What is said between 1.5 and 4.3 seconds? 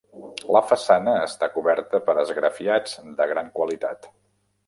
coberta per esgrafiats de gran qualitat.